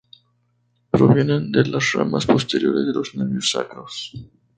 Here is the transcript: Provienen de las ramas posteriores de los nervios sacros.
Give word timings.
Provienen 0.89 1.51
de 1.51 1.63
las 1.67 1.91
ramas 1.93 2.25
posteriores 2.25 2.87
de 2.87 2.93
los 2.93 3.13
nervios 3.13 3.51
sacros. 3.51 4.11